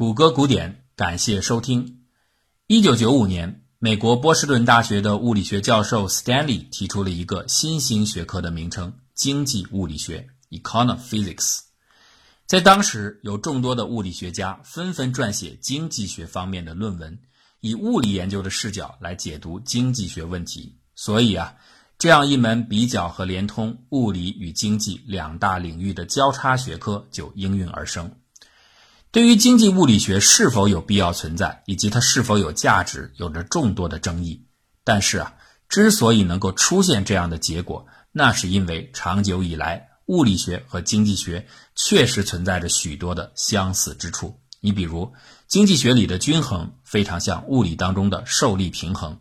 [0.00, 1.98] 谷歌古典，感谢收听。
[2.68, 11.58] 一九九五年，美国波士顿大学的物理学教授 Stanley 提出了一个新兴学科的名称——经济物理学 （Economic Physics）。
[12.46, 17.18] 在当时，有众多的物理学家纷纷撰写经济学方面的论文，
[17.60, 20.78] 以物理研究的视角来解读经济学问题。
[20.94, 21.54] 所以啊，
[21.98, 28.10] 这样一门比较和连通物理与经济两大领域的交叉学科就应运而生。
[29.12, 34.46] 对于经济物理学是否有必要存在，以及它是否有价值，有着众多的争议。
[34.84, 35.34] 但是啊，
[35.68, 39.88] 之所以能够出现这样的结果，那是因为长久以来。
[40.06, 44.40] 物理学和经济学确实存在着许多的相似之处。
[44.60, 45.12] 你比如，
[45.46, 49.20] 经济学里的均衡非常像物理当中的受力平衡，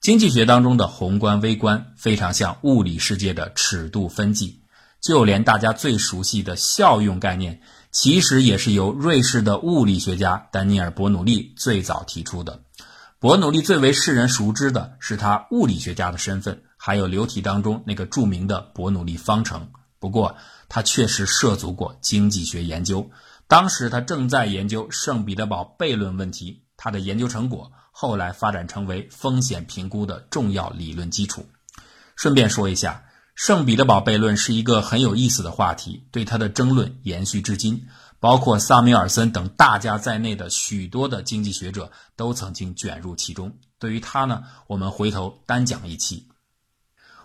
[0.00, 4.60] 经济学当中的宏观微观非常像物理世界的尺度分际。
[5.00, 7.60] 就连大家最熟悉的效用概念，
[7.94, 12.60] 其实也是由瑞士的物理学家丹尼尔·伯努利最早提出的。
[13.20, 19.68] 伯努利最为世人熟知的是他物理学家的身份，还有流体当中那个著名的伯努利方程。
[20.00, 20.36] 不过，
[20.68, 23.08] 他确实涉足过经济学研究。
[23.46, 31.46] 当时他正在研究圣彼得堡悖论问题，他的研究成果后来发展成为风险评估的重要理论基础。
[32.16, 33.03] 顺便说一下，
[33.34, 37.86] 圣彼得堡悖论是一个很有意思的话题，对它的争论延续至今，
[38.20, 43.52] 包括萨米尔森等大家在内的许多的经济学者都曾经卷入其中。
[43.80, 46.28] 对于他呢，我们回头单讲一期。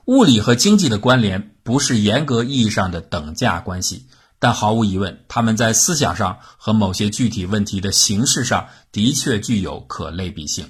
[0.05, 4.07] 物理和经济的关联不是严格意义上的等价关系，
[4.39, 10.67] 但毫无疑问，他们在思想上和某些具体问题的形式上的确具有可类比性。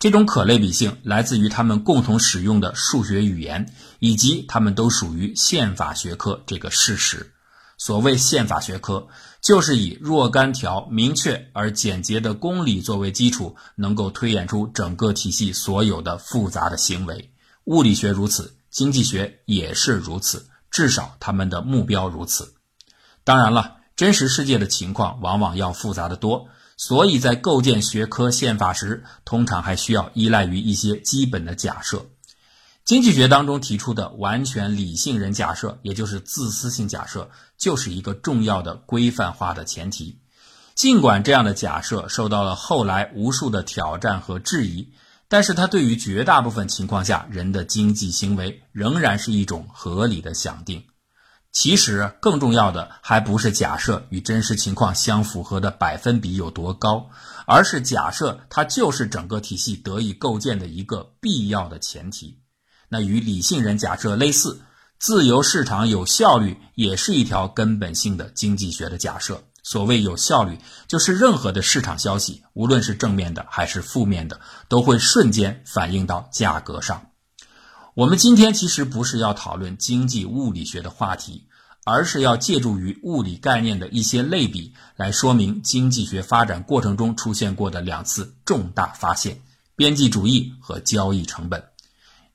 [0.00, 7.32] 这种可类比性来自于他们共同使用的数学语言，以及他们都属于宪法学科这个事实。
[7.76, 9.08] 所谓宪法学科，
[9.42, 17.30] 就是以若干条明确而简洁的公理作为基础，能够推演出整个体系所有的复杂的行为。
[17.64, 18.56] 物理学如此。
[18.70, 22.54] 经济学也是如此，至少他们的目标如此。
[23.24, 26.46] 当然了，真实世界的情况往往要复杂的多，
[26.80, 32.06] 所以在构建学科宪法时，通常还需要依赖于一些基本的假设。
[32.86, 40.20] 经济学当中提出的完全理性人假设，也就是自私性假设，就是一个重要的规范化的前提。
[40.74, 44.94] 尽管这样的假设受到了后来无数的挑战和质疑。
[45.28, 50.84] 但是它对于绝大部分情况下人的经济行为仍然是一种合理的想定。
[51.52, 57.10] 其实更重要的还不是假设与真实情况相符合的百分比有多高，
[57.46, 62.38] 而是假设它就是整个体系得以构建的一个必要的前提。
[62.88, 64.60] 那与理性人假设类似，
[64.98, 69.42] 自由市场有效率也是一条根本性的经济学的假设。
[69.62, 70.58] 所谓有效率，
[70.88, 77.09] 就是任何的市场消息，无论是正面的还是负面的，都会瞬间反映到价格上。
[78.00, 81.46] 我们今天其实不是要讨论经济物理学的话题，
[81.84, 89.42] 而是要借助于物理概念的一些类比，来说明经济学发展过程中出现过的两次重大发现：
[89.76, 91.62] 边际主义和交易成本。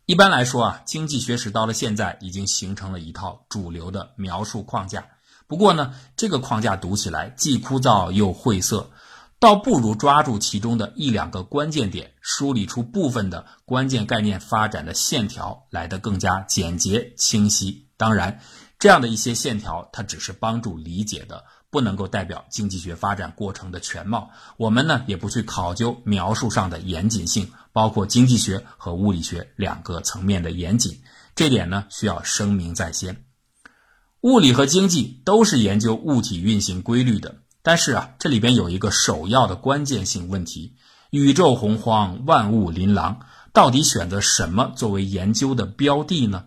[0.06, 5.04] 一般来说啊，经济学史到了现在已经形成了一套主流的描述框架。
[5.48, 8.92] 不过呢，这个框架读起来既枯燥又晦涩，
[9.40, 17.88] 倒不如抓住其中的一两个关键点，梳理出部分的关键概念发展的线条来得更加简洁清晰。
[17.98, 18.40] 当然，
[18.80, 24.32] 这样的一些线条它只是帮助理解的，不能够代表经济学发展过程的全貌。
[24.58, 31.02] 我们呢也不去考究描述上的严谨性，包括经济学和物理学两个层面的严谨，
[31.36, 33.26] 这点呢需要声明在先。
[34.22, 40.76] 物理和经济都是研究物体运行规律的，但是啊，这里边有一个首要的关键性问题：
[41.10, 43.22] 宇宙洪荒，万物琳琅，
[43.54, 46.44] 到底选择什么作为研究的标的呢？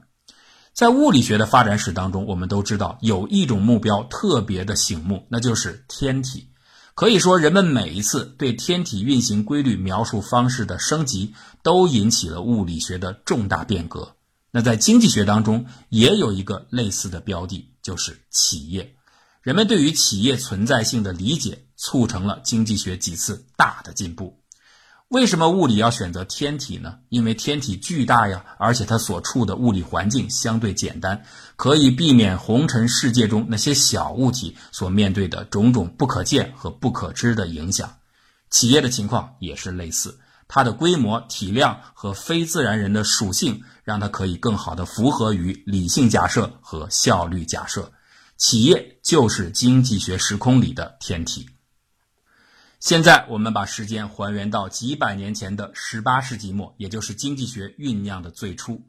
[0.72, 6.50] 在物理学的发展史当中，我们都知道有一种目标特别的醒目，那就是天体。
[6.94, 11.34] 可以说，人们每一次对天体运行规律描述方式的升级，
[11.64, 14.14] 都引起了物理学的重大变革。
[14.52, 18.94] 那在经济学当中也有一个类似的标的，就是企业。
[19.48, 24.42] 人们对于企业存在性的理解，促成了经济学几次大的进步。
[25.08, 26.98] 为什么物理要选择天体呢？
[27.08, 31.24] 因为天体巨大呀，而且它所处的物理环境相对简单，
[31.56, 37.96] 可以避免红尘世界中那些小物体所面对的种种不可见和不可知的影响。
[38.50, 40.18] 企业的情况也是类似。
[40.46, 47.90] 它的规模、体量和非自然人的属性，让它可以更好的符合于理性假设和效率假设。
[48.38, 51.48] 企业就是经济学时空里的天体。
[52.78, 58.82] 现在我们把时间还原到几百年前的十八世纪末，也就是经济学酝酿的最初。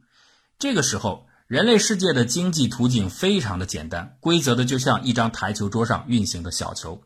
[0.59, 7.01] 这个时候，人类世界的经济图景非常的简单，规则的就像一张台球桌上运行的小球。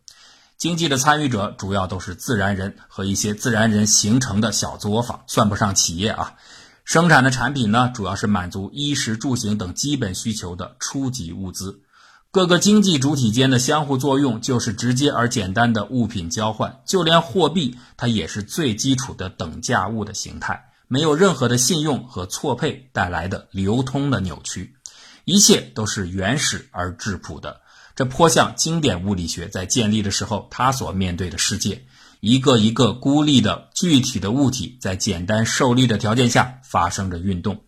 [0.57, 6.35] 经济的参与者主要都是自然人和一些自然人形成的小作坊，算不上企业啊。
[6.83, 11.82] 生产的产品呢，主要是满足衣食住行等基本需求的初级物资。
[12.33, 24.73] 各个经济主体间的相互作用就是直接而简单的物品交换，就连货币它也是最基础的等价物的形态，没有任何的信用和错配带来的流通的扭曲，
[25.25, 27.61] 一切都是原始而质朴的。
[27.95, 31.85] 这颇像经典物理学在建立的时候它所面对的世界，
[32.19, 37.61] 一个一个孤立的具体的物体在简单受力的条件下发生着运动。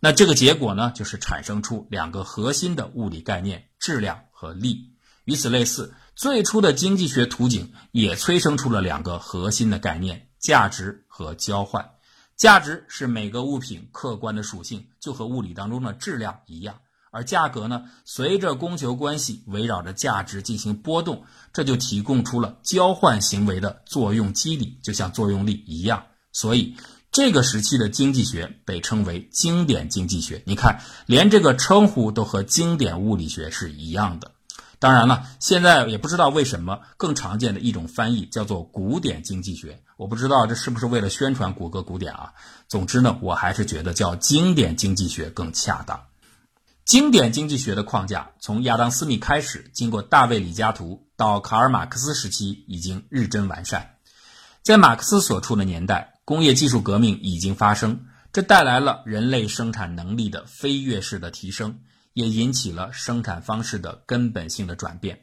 [0.00, 4.92] 那这个结果呢，就是产生出两个核心的物理概念：质量和力。
[5.24, 11.90] 与此类似，最初的经济学图景也催生出了两个核心的概念：价值和交换。
[12.36, 16.76] 价值是每个物品客观的属性，就和物理当中的质量一样；
[17.10, 26.06] 而价格呢，随着供求关系围绕着价值进行波动，这就提供出了交换行为的作用机理，就像作用力一样。
[26.30, 26.76] 所以。
[27.12, 30.42] 这个时期的经济学被称为经典经济学。
[30.46, 34.30] 你看，连这个称呼都和经典物理学是一样的。
[34.78, 39.82] 当然了，现在也不知道为什么更常见的一种翻译叫做古典经济学。
[39.98, 42.32] 我不知道这是不是为了宣传谷歌古典啊？
[42.66, 46.04] 总之呢，我还是觉得叫经典经济学更恰当。
[46.86, 53.96] 经典经济学的框架从亚当·斯密开始，经过大卫·李嘉图到卡尔·马克思时期，已经日臻完善。
[54.62, 56.11] 在马克思所处的年代。
[56.24, 61.80] 工业技术革命已经发生，这带来了人类生产能力的飞跃式的提升，
[62.12, 65.22] 也引起了生产方式的根本性的转变。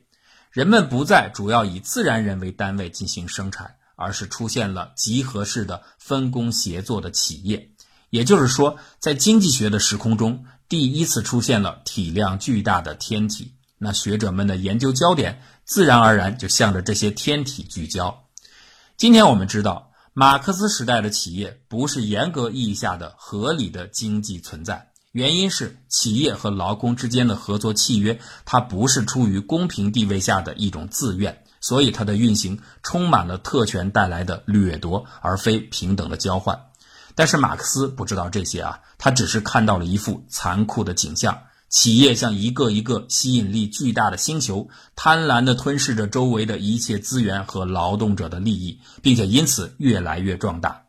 [0.52, 7.72] 人们不再主要以自然人为单位进行生产，而是出现了集合式的分工协作的企业。
[8.10, 13.54] 也就是说，在经济学的时空中，第一次出现了体量巨大的天体。
[13.78, 18.26] 那学者们的研究焦点自然而然就向着这些天体聚焦。
[18.98, 19.89] 今天我们知道。
[20.20, 36.66] 马克思时代的企业不是严格意义下的合理的经济存在，原因是企业和劳工之间的合作契约，它不是出于公平地位下的一种自愿，所以它的运行充满了特权带来的掠夺，而非平等的交换。
[37.16, 41.44] 但是马克思不知道这些啊，他只是看到了一幅残酷的景象。
[41.70, 50.84] 企业像一个一个吸引力巨大的星球，贪婪地吞噬着周围的一切资源和劳动者的利益，并且因此越来越壮大。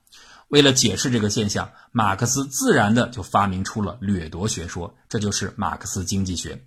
[0.49, 6.65] 为了解释这个现象，马克思自然的就发明出了掠夺学说，这就是马克思经济学。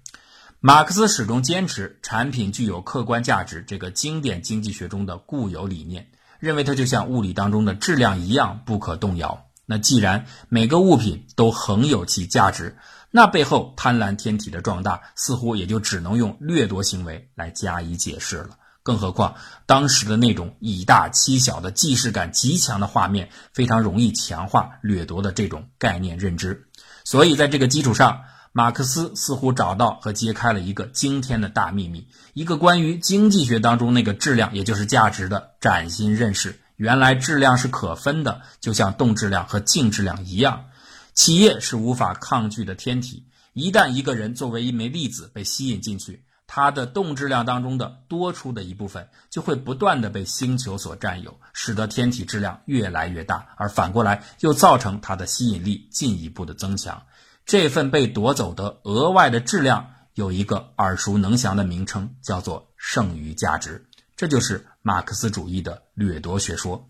[0.62, 6.08] 马克思始终坚持产品具有客观价值这个经典经济学中的固有理念，
[6.40, 9.48] 认为它就像物理当中的质量一样不可动摇。
[9.66, 12.78] 那既然每个物品都恒有其价值，
[13.16, 18.58] 那背后贪婪天体的壮大，似乎也就只能用掠夺行为来加以解释了。
[18.82, 19.36] 更何况
[19.68, 26.68] 当时的那种以大欺小的既视感极强的画面，非常容易强化掠夺的这种概念认知。
[27.04, 28.22] 所以在这个基础上，
[28.52, 36.60] 马克思似乎找到和揭开了一个惊天的大秘密，一个关于经济学当中那个质量，也就是价值的崭新认识。
[36.78, 40.66] 原来质量是可分的，就像动质量和静质量一样。
[41.14, 57.04] 企业是无法抗拒的天体，一旦一个人作为一枚粒子被吸引进去，它的动质量当中的多出的一部分就会不断的被星球所占有，使得天体质量越来越大，而反过来又造成它的吸引力进一步的增强。
[57.46, 63.86] 这份被夺走的额外的质量有一个耳熟能详的名称，叫做剩余价值。
[64.16, 66.90] 这就是马克思主义的掠夺学说。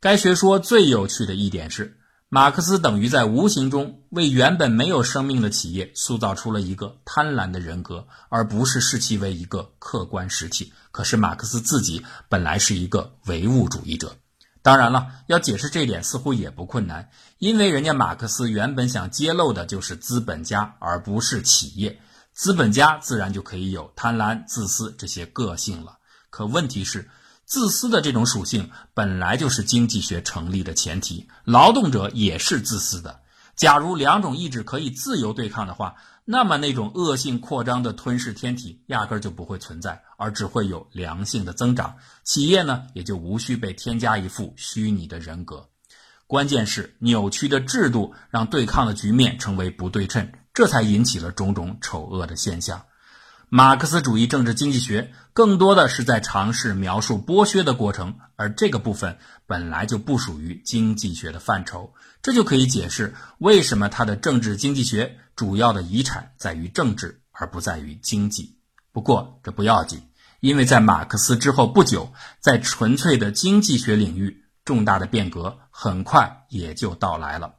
[0.00, 1.98] 该学说最有趣的一点是。
[2.32, 10.72] 马克思等于在无形中为原本没有生命的企业塑造出了一个贪婪的人格，而不是视其为一个客观实体。
[10.92, 14.16] 可是马克思自己本来是一个唯物主义者。
[14.62, 22.00] 当然了，要解释这点似乎也不困难，因为人家马克思原本想揭露的就是资本家，而不是企业。
[22.32, 25.98] 资本家自然就可以有贪婪、自私这些个性了。
[26.30, 27.10] 可问题是。
[27.50, 33.22] 自私的这种属性本来就是经济学成立的前提，劳动者也是自私的。
[33.56, 41.96] 假如两种意志可以自由对抗的话，那么那种恶性扩张的吞噬天体压根就不会存在，而只会有良性的增长。
[42.22, 45.68] 企业呢，也就无需被添加一副虚拟的人格。
[46.28, 52.84] 关键是扭曲的制度让对抗的局面成为不对称，这才引起了种种丑恶的现象。
[53.52, 61.92] 马克思主义政治经济学更多的是在尝试描述剥削的过程，而这个部分本来就不属于经济学的范畴，
[62.22, 68.56] 这就可以解释为什么他的政治经济学主要的遗产在于政治而不在于经济。
[68.92, 70.00] 不过这不要紧，
[70.38, 77.56] 因为在马克思之后不久，在纯粹的经济学领域，重大的变革很快也就到来了。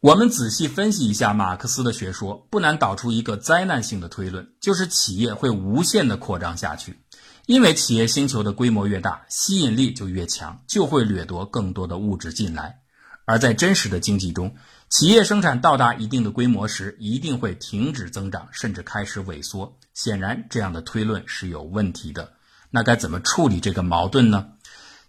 [0.00, 7.00] 我们仔细分析一下马克思的学说，不难导出一个灾难性的推论，就是企业会无限的扩张下去，
[7.46, 12.78] 因为企业星球的规模越大，吸引力就越强，就会掠夺更多的物质进来。
[13.24, 14.54] 而在真实的经济中，
[14.88, 19.76] 企业生产到达一定的规模时，一定会停止增长，甚至开始萎缩。
[19.94, 22.34] 显然，这样的推论是有问题的。
[22.70, 24.50] 那该怎么处理这个矛盾呢？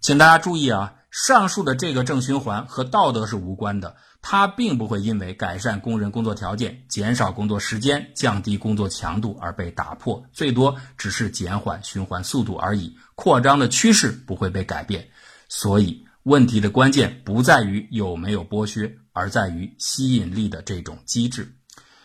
[0.01, 3.96] 请大家注意啊，上述的这个正循环和道德是无关的。
[4.21, 12.97] 它并不会因为改善工人工作条件、减少工作时间、降低工作强度而被打破，最多只是减缓循环速度而已。
[13.15, 15.09] 扩张的趋势不会被改变，
[15.47, 21.55] 所以问题的关键不在于有没有剥削，而在于吸引力的这种机制。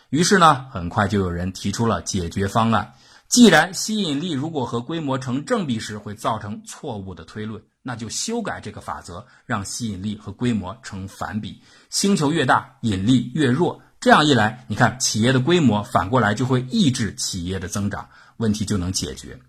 [0.09, 2.93] 于是呢，很快就有人提出了解决方案。
[3.27, 7.61] 既然吸引力如果和规模成正比时会造成错误的推论。
[7.87, 13.79] 那就修改这个法则，让吸引力和规模成反比，星球越大，引力越弱。
[13.99, 19.39] 这样一来，你看企业的规模反过来就会抑制企业的增长，问题就能解决。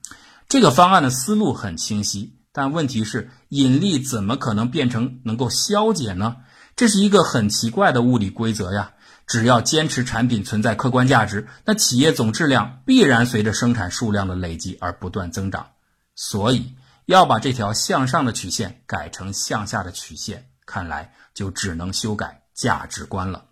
[0.50, 6.36] 这个方案的思路很清晰，但问题是引力怎么可能变成能够消解呢？
[6.76, 8.92] 这是一个很奇怪的物理规则呀。
[9.26, 15.70] 只要坚持产品存在客观价值，那企业总质量必然随着生产数量的累积而不断增长。
[16.14, 16.74] 所以。
[17.06, 23.44] 要把这条向上的曲线改成向下的曲线，看来就只能修改价值观了。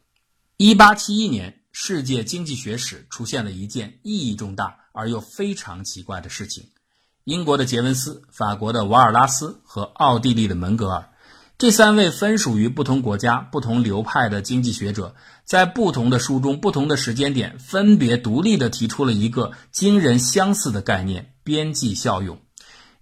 [0.56, 6.68] 一八七一年，世界经济学史出现了一件意义重大而又非常奇怪的事情：
[7.22, 11.10] 英国的杰文斯、法国的瓦尔拉斯和奥地利的门格尔，
[11.56, 22.40] 这三位分属于不同国家、不同流派的经济学者，在不同的书中、不同的时间点，分别独立地提出了一个惊人相似的概念——边际效用。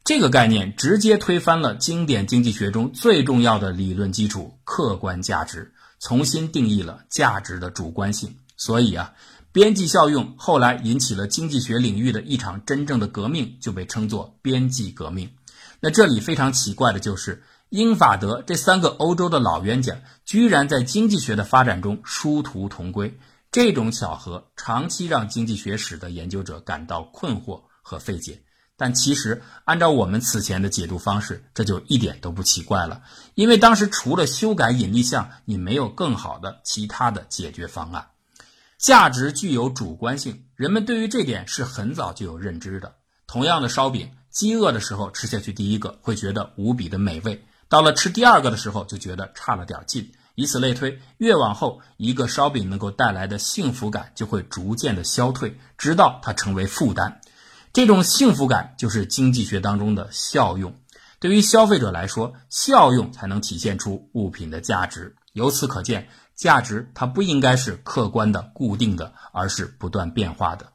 [0.05, 8.37] 这个概念直接推翻了经典经济学中最重要的理论基础——客观价值，重新定义了价值的主观性。
[8.59, 9.15] 所以啊，
[9.51, 15.31] 边际效用后来引起了经济学领域的一场真正的革命，就被称作边际革命。
[15.81, 17.43] 那这里非常奇怪的就是，
[17.73, 23.19] 英法德这三个欧洲的老冤家，居然在经济学的发展中殊途同归。
[23.51, 28.43] 这种巧合长期让经济学史的研究者感到困惑和费解。
[28.77, 33.01] 但其实，按照我们此前的解读方式，这就一点都不奇怪了。
[33.37, 38.07] 因为当时除了修改引力项，你没有更好的其他的解决方案。
[38.77, 42.97] 价值具有主观性，人们对于这点是很早就有认知的。
[43.27, 57.23] 同样的烧饼，饥饿的时候吃下去第一个会觉得无比的美味，到了吃第二个的时候就觉得差了点劲，以此类推，越往后，一个烧饼能够带来的幸福感就会逐渐的消退，直到它成为负担。
[57.73, 60.75] 这种幸福感就是经济学当中的效用。
[61.19, 65.17] 对于消费者来说，效用才能体现出物品的价值。
[65.33, 70.67] 由此可见，价值它不应该是客观的、固定的，而是不断变化的。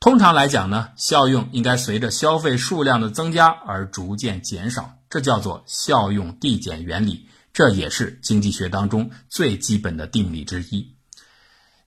[0.00, 7.28] 通常来讲呢，效用应该随着消费数量的增加而逐渐减少，这叫做效用递减原理。
[7.52, 10.94] 这也是经济学当中最基本的定理之一。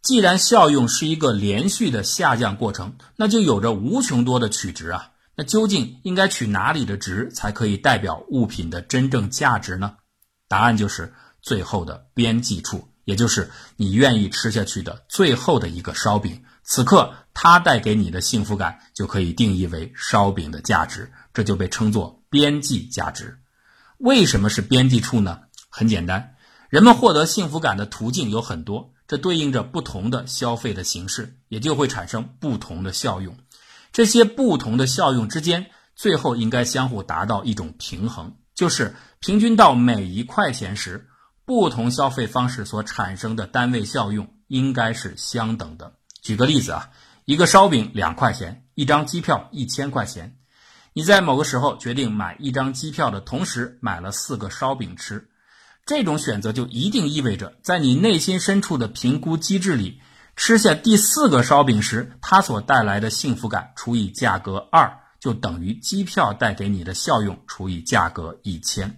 [0.01, 5.11] 既然效用是一个连续的下降过程，那就有着无穷多的取值啊。
[5.35, 9.97] 那究竟应该取哪里的值才可以代表物品的真正价值呢？
[10.47, 16.43] 答案就是最后的边际处，也就是你愿意吃下去的最后的一个烧饼。
[16.63, 23.39] 此刻它带给你的幸福感就可以定义为烧饼的价值，这就被称作边际价值。
[23.97, 25.41] 为什么是边际处呢？
[25.69, 26.35] 很简单，
[26.69, 28.93] 人们获得幸福感的途径有很多。
[29.07, 33.35] 这对应着不同的消费的形式，也就会产生不同的效用。
[33.91, 41.07] 这些不同的效用之间，最后应该相互达到一种平衡，就是平均到每一块钱时，
[41.43, 45.93] 不同消费方式所产生的单位效用应该是相等的。
[46.21, 46.91] 举个例子啊，
[47.25, 50.38] 一个烧饼两块钱，一张机票一千块钱。
[50.93, 55.29] 你在某个时候决定买一张机票的同时，买了四个烧饼吃。
[55.85, 60.01] 这种选择就一定意味着，在你内心深处的评估机制里，
[60.35, 68.97] 吃下第四个烧饼时，它所带来的幸福感除以价格二，就等于机票带给你的效用除以价格一千。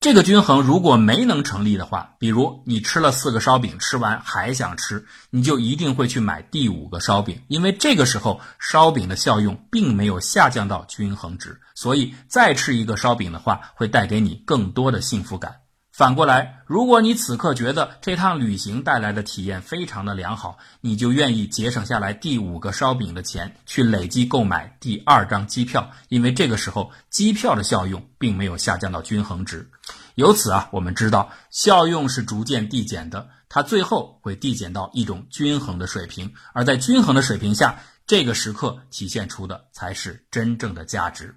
[0.00, 15.56] 这个均衡如果没能成立的话，比如你吃了四个烧饼，吃完还想吃，你就一定会去买第五个烧饼，因为这个时候烧饼的效用并没有下降到均衡值，所以再吃一个烧饼的话，会带给你更多的幸福感。
[15.92, 29.68] 反过来，如果你此刻觉得这趟旅行带来的体验非常的良好，你就愿意节省下来第五个烧饼的钱，去累计购买第二张机票，因为这个时候机票的效用并没有下降到均衡值。
[30.14, 41.36] 由此啊，我们知道效用是逐渐递减的，它最后会递减到一种均衡的水平，而在均衡的水平下，这个时刻体现出的才是真正的价值。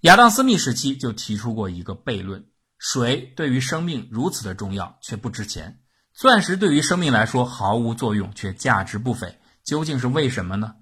[0.00, 2.46] 亚当·斯密时期就提出过一个悖论。
[2.76, 5.78] 水对于生命如此的重要，却不值钱；
[6.12, 9.38] 钻石对于生命来说毫无作用，却价值不菲。
[9.64, 10.74] 究竟是为什么呢？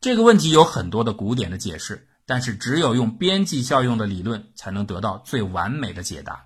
[0.00, 6.44] 这个问题有很多的古典的解释，但是只有用边际效用的理论才能得到最完美的解答。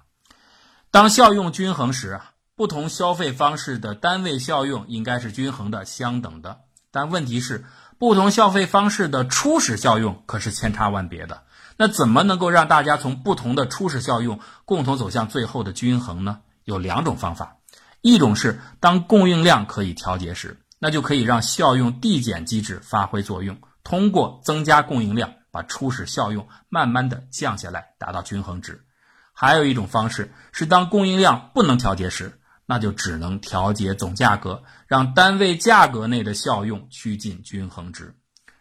[0.90, 6.60] 当效用均衡时啊，不同消费方式的单位效用应该是均衡的、相等的。
[6.90, 7.64] 但问题是，
[7.98, 11.42] 不同消费方式的初始效用可是千差万别的。
[11.76, 16.40] 那怎么能够让大家从不同的初始效用共同走向最后的均衡呢？
[16.64, 17.58] 有两种方法，
[18.00, 28.84] 一种是当供应量可以调节时，那就可以让效用递减机制发挥作用，通过增加供应量，把初始效用慢慢的降下来，达到均衡值。
[29.32, 38.14] 还有一种方式是当供应量不能调节时，那就只能调节总价格，让单位价格内的效用趋近均衡值。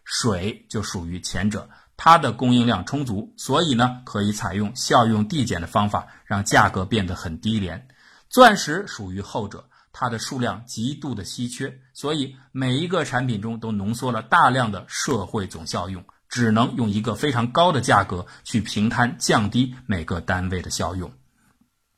[0.06, 1.70] 水就属于前者。
[1.98, 7.88] 它的供应量充足，所以呢，可以采用效用递减的方法，让价格变得很低廉。
[8.30, 21.12] 钻石属于后者，它的数量极度的稀缺，所以每一个产品中都浓缩了大量的社会总效用，只能用一个非常高的价格去平摊降低每个单位的效用。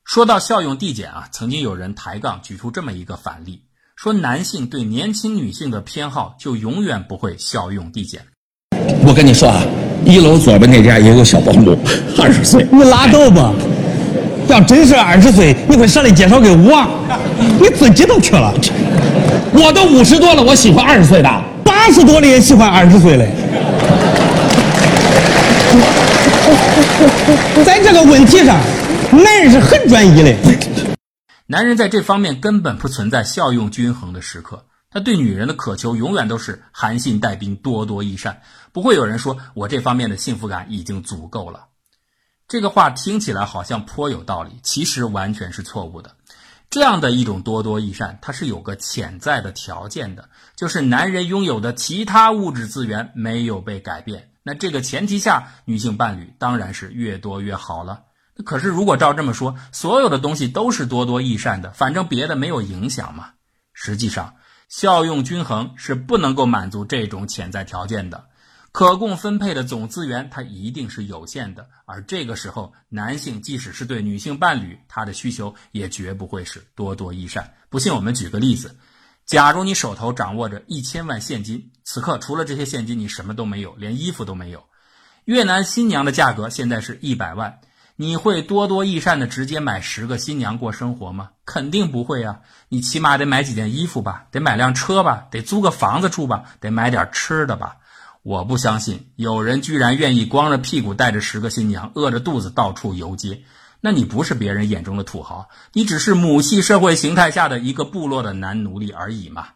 [0.03, 3.61] 说到效用递减啊，曾经有人抬杠举出这么一个反例，
[3.95, 8.21] 说男性对年轻女性的偏好就永远不会效用递减。
[9.05, 9.61] 我跟你说啊。
[10.05, 11.77] 一楼左边那家也有小保姆，
[12.21, 12.65] 二十岁。
[12.71, 13.51] 你拉倒吧！
[14.47, 16.87] 要真是二十岁，你会舍得介绍给我？
[17.59, 18.53] 你自己都去了。
[19.51, 21.29] 我都五十多了，我喜欢二十岁的。
[21.65, 23.25] 八十多了也喜欢二十岁的。
[27.63, 28.59] 在这个问题上，
[29.11, 30.35] 男人是很专一的。
[31.45, 34.65] 男人在这方面根本不存在效用均衡的时刻。
[34.89, 41.65] 他对女人的渴求永远都是含信带兵、多多益善，不会有人说我这方面的幸福感已经足够了。
[42.47, 46.16] 这个话听起来好像颇有道理，其实完全是错误的。
[46.77, 54.29] 这样的一种多多益善，它是有个潜在的条件的，就是男人拥有的其他物质资源没有被改变。
[54.43, 58.03] 那这个前提下，女性伴侣当然是越多越好了。
[58.45, 63.31] 可是如果照这么说，所有的东西都是多多益善的，反正别的没有影响嘛。
[63.73, 64.35] 实际上。
[64.69, 68.25] 效用均衡是不能够满足这种潜在条件的，
[68.77, 77.55] 可供分配的总资源它一定是有限的，而这个时候，男性即使是对女性伴侣，他的需求也绝不会是多多益善。
[77.69, 78.77] 不信，我们举个例子：
[79.25, 84.63] 假如你手头掌握着一千万现金，此刻除了这些现金，你什么都没有，连衣服都没有。
[85.25, 87.61] 越南新娘的价格现在是一百万。
[87.95, 91.31] 你会多多益善的直接买十个新娘过生活吗？
[91.45, 92.41] 肯定不会啊！
[92.69, 97.77] 你起码得买几件衣服吧，得买辆车吧，得租个房子住吧，得买点吃的吧。
[98.27, 103.43] 我不相信有人居然愿意光着屁股带着十个新娘，饿着肚子到处游街。
[103.79, 109.47] 那你不是别人眼中的土豪，你只是母系社会形态下的一个部落的男奴隶而已嘛。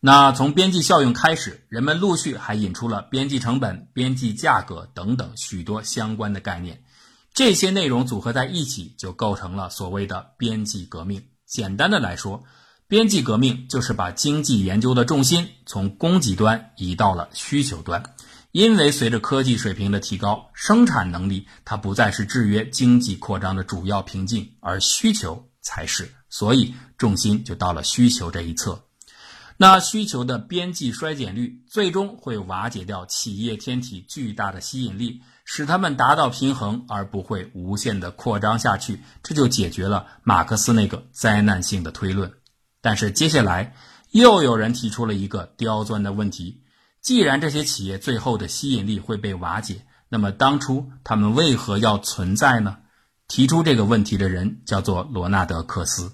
[0.00, 6.82] 那从边际效应开始，人们陆续还引出了边际成本、边际价格等等许多相关的概念。
[7.34, 11.22] 这些内容组合在一起，就构成了所谓的边际革命。
[11.44, 12.44] 简单的来说，
[12.88, 18.02] 边际革命就是把经济研究的重心从供给端移到了需求端。
[18.50, 26.10] 因为随着科技水平的提高，生产能力它不再是制约经济扩张的主要瓶颈，而需求才是。
[26.30, 28.82] 所以重心就到了需求这一侧。
[29.58, 35.20] 那需求的边际衰减率最终会瓦解掉企业天体巨大的吸引力。
[35.44, 42.32] 使它们达到平衡，而不会无限的扩张下去，这就解决了马克思那个灾难性的推论。
[42.80, 43.74] 但是接下来
[44.10, 46.62] 又有人提出了一个刁钻的问题：
[47.00, 52.78] 既然这些企业最后的吸引力会被瓦解，那么当初他们为何要存在呢？
[53.26, 56.12] 提出这个问题的人叫做罗纳德·克斯。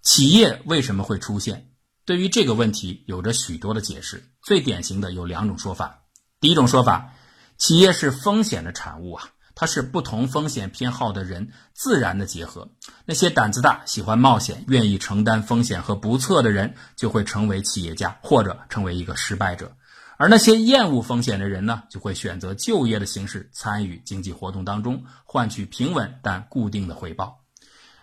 [0.00, 1.70] 企业为什么会出现？
[2.04, 4.30] 对于这个问题，有着许多的解释。
[4.42, 6.02] 最典型的有两种说法。
[6.40, 7.12] 第一种说法。
[7.56, 12.68] 企业是风险的产物啊，它是不同风险偏好的人自然的结合。
[13.04, 19.68] 那些胆子大、喜欢冒险、愿意承担风险和不测的人，就会成为企业家或者成为一个失败者；
[20.16, 27.40] 而那些厌恶风险的人呢，就会选择就业的形式参与经济活动当中，换取平稳但固定的回报。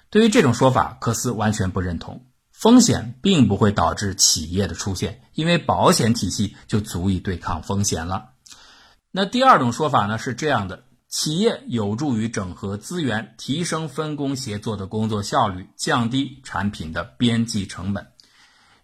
[0.10, 2.26] 对于这种说法，科斯完全不认同。
[2.52, 8.30] 风险并不会导致企业的出现，因为保险体系就足以对抗风险了。
[9.10, 18.08] 那第二种说法呢是这样的：企业有助于整合资源，提升分工协作的工作效率，降低产品的边际成本。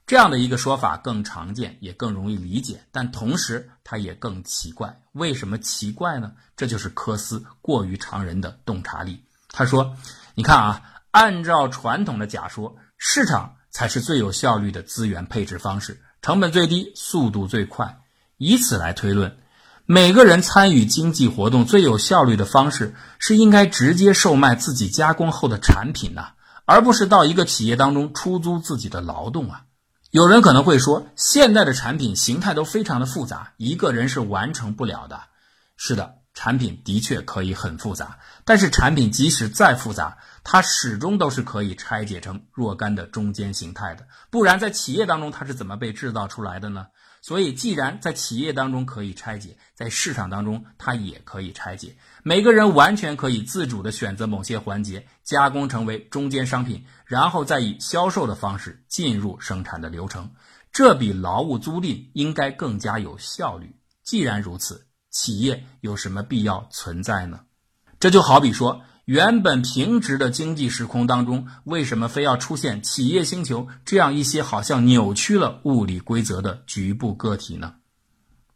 [0.06, 5.02] 这样的一个说法更常见，也更容易理解，但同时它也更奇怪。
[5.14, 6.34] 为什么奇怪呢？
[6.58, 9.24] 这就是科斯过于常人的洞察力。
[9.50, 9.96] 他说
[10.36, 18.02] ：“你看啊，按照传统的假说，市场才是最有效率的资源配置方式，成本最低，速度最快。
[18.36, 19.38] 以此来推论。”
[19.90, 26.32] 每个人参与经济活动最有效率的方式是应该直接售卖自己加工后的产品呐，
[26.66, 29.62] 而不是到一个企业当中出租自己的劳动啊。
[30.12, 35.22] 有人可能会说，现在的产品形态都非常的复杂，一个人是完成不了的。
[35.78, 46.88] 是的，产品的确可以很复杂，但是产品即使再复杂，它始终都是可以拆解成若干的中间形态的，不然在企业当中它是怎么被制造出来的呢？
[47.28, 51.98] 所以，既然在企业当中可以拆解，在市场当中它也可以拆解。
[52.24, 60.32] 每个人完全可以自主的选择某些环节，加工成为中间商品，然后再以销售的方式进入生产的流程。
[60.72, 63.76] 这比劳务租赁应该更加有效率。
[64.04, 67.42] 既然如此，企业有什么必要存在呢？
[68.00, 68.84] 这就好比说。
[69.08, 77.76] 原本平直的经济时空当中，为什么非要出现企业星球这样一些好像扭曲了物理规则的局部个体呢？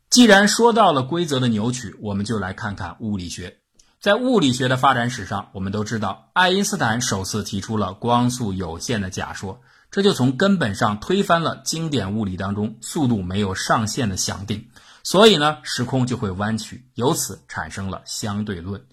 [0.09, 3.59] 既然说到了规则的扭曲，我们就来看看物理学。
[4.01, 14.67] 在物理学的发展史上，我们都知道，爱因斯坦首次提出了光速有限的假说，这就从根本上推翻了经典物理当中速度没有上限的想定。
[15.01, 18.83] 所以呢，时空就会弯曲，由此产生了相对论。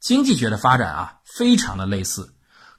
[0.00, 2.32] 经济学的发展啊，非常的类似。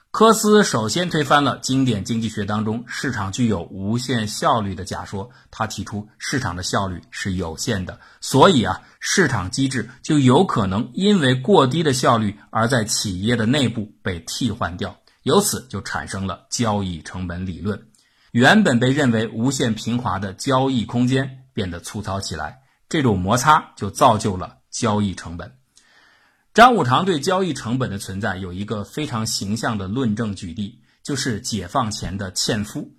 [0.09, 17.87] 科斯首先推翻了经典经济学当中市场具有无限效率的假说，他提出市场的效率是有限的，所以啊，市场机制就有可能因为过低的效率而在企业的内部被替换掉，由此就产生了交易成本理论。
[18.31, 25.60] 原本被认为无限平滑的交易空间变得粗糙起来，这种摩擦就造就了交易成本。
[26.53, 32.91] 张五常对交易成本的存在有一个非常形象的论证举例，就是解放前的纤夫。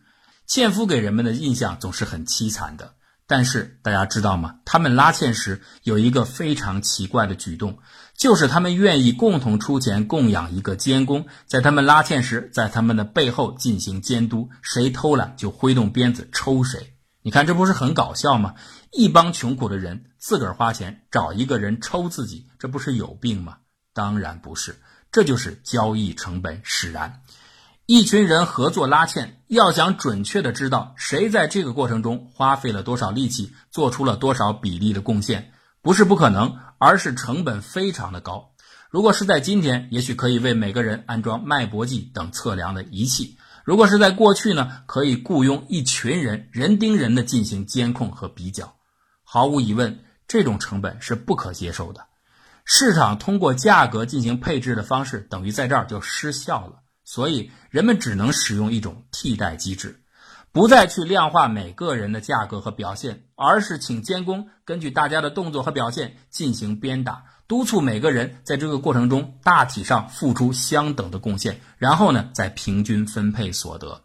[0.46, 2.94] 纤夫给人们的印象总是很凄惨的，
[3.26, 4.56] 但是大家知道吗？
[4.64, 7.76] 他们拉纤时有一个非常奇怪的举动，
[8.16, 16.94] 就是他们愿意共同出钱供养一个监工，在他们拉纤时，在他们的背后进行监督，谁偷懒就挥动鞭子抽谁。
[17.24, 18.54] 你看，这不是很搞笑吗？
[18.92, 23.56] 一帮穷苦的人自个儿花钱找一个人抽自己，这不是有病吗？
[23.94, 24.76] 当然不是，
[25.10, 27.22] 这就是交易成本使然。
[27.86, 38.52] 一群人合作拉纤，要想准确的知道谁在这个过程中花费了多少力气，做出了多少比例的贡献，不是不可能，而是成本非常的高。
[38.90, 43.38] 如果是在今天，也许可以为每个人安装脉搏计等测量的仪器。
[43.64, 48.76] 如果是在过去呢，可以雇佣一群人，人盯人的进行监控和比较。
[49.34, 52.04] 毫无疑问，这种成本是不可接受的。
[52.66, 56.82] 市场通过价格进行配置的方式，等于在这儿就失效了。
[57.02, 60.02] 所以，人们只能使用一种替代机制，
[60.52, 67.24] 不再去量化每个人的价格和表现，而是请监工根据大家的动作和表现进行鞭打。
[67.48, 74.04] 督促每个人在这个过程中大体上付出相等的贡献，然后呢再平均分配所得。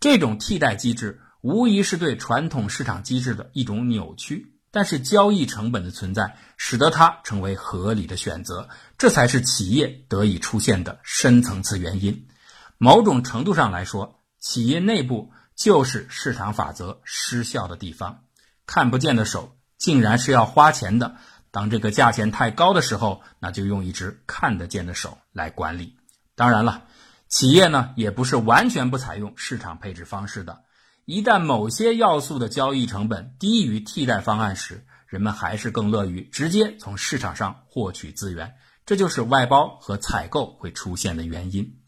[0.00, 12.28] 这种替代机制无疑是对传统市场机制的一种扭曲，但是交易成本的存在使得它成为合理的选择，这才是企业得以出现的深层次原因。
[12.76, 18.24] 某种程度上来说，企业内部就是市场法则失效的地方。
[18.66, 21.16] 看不见的手竟然是要花钱的。
[21.50, 25.96] 当这个价钱太高的时候，那就用一只看得见的手来管理。
[26.34, 26.82] 当然了，
[27.28, 30.64] 企业呢也不是完全不采用市场配置方式的。
[31.06, 38.56] 一旦某些要素的交易成本低于替代方案时，人们还是更乐于直接从市场上获取资源。
[38.84, 41.78] 这就是外包和采购会出现的原因。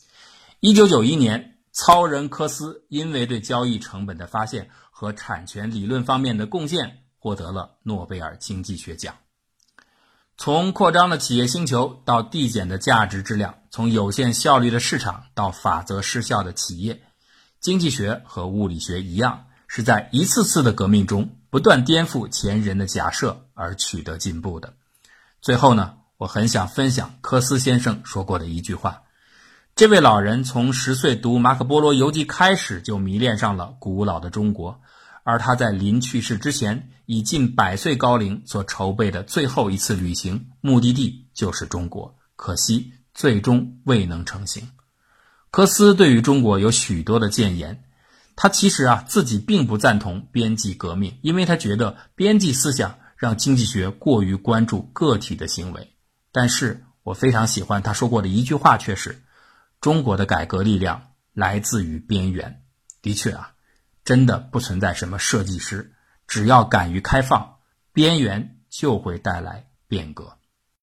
[0.60, 9.16] 一九九一年，超人科斯因为对交易成本的发现和产权理论方面的贡献，获得了诺贝尔经济学奖。
[10.36, 17.02] 从扩张的企业星球到递减的价值质量，从有限效率的市场到法则失效的企业，
[17.60, 24.74] 经济学和物理学一样，是在一次次的革命中不断颠覆前人的假设而取得进步的。
[25.40, 29.02] 最后呢，我很想分享科斯先生说过的一句话。
[29.74, 34.80] 这位老人从十岁读《马可·波罗游记》开始，就迷恋上了古老的中国。
[35.24, 44.68] 而他在临去世之前，以近百岁高龄所筹备的最后一次旅行目的地就是中国，可惜最终未能成行。
[45.50, 47.84] 科斯对于中国有许多的谏言，
[48.36, 55.94] 他其实啊自己并不赞同边际革命，因为他觉得边际思想让经济学过于关注个体的行为。
[56.32, 59.22] 但是我非常喜欢他说过的一句话，却是：
[59.80, 62.62] 中国的改革力量来自于边缘。
[63.02, 63.52] 的确啊。
[64.04, 65.92] 真的不存在什么设计师，
[66.26, 67.56] 只要敢于开放，
[67.92, 70.37] 边缘就会带来变革。